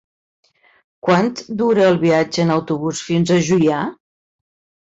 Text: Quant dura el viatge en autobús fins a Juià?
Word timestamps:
Quant 1.07 1.29
dura 1.59 1.85
el 1.89 1.99
viatge 2.05 2.47
en 2.47 2.57
autobús 2.57 3.05
fins 3.11 3.37
a 3.37 3.41
Juià? 3.51 3.83